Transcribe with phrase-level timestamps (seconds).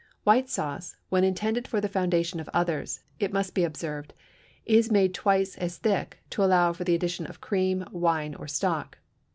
[0.23, 4.15] White sauce, when intended for the foundation of others, it must be observed,
[4.65, 8.97] is made twice as thick, to allow for the addition of cream, wine, or stock.